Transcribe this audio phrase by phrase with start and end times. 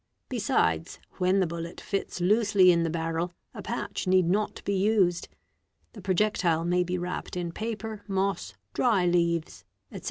[0.29, 5.27] Besides, when the bullet fits loosely in the barrel, a patch need not be used;
[5.93, 9.99] the projectile may be wrapped in paper, moss, dry leaves, etc.